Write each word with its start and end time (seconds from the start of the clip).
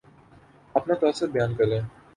اپنا 0.75 0.93
تاثر 0.95 1.27
بیان 1.27 1.51
کریں 1.55 1.79